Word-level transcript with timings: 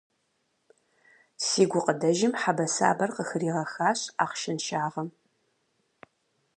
Си 1.45 1.63
гукъыдэжым 1.71 2.33
хьэбэсабэр 2.41 3.11
къыхригъэхащ 3.15 3.99
ахъшэншагъэм. 4.23 5.09